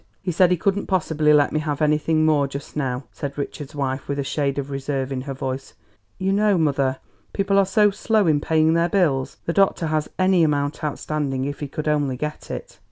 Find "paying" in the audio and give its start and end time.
8.41-8.73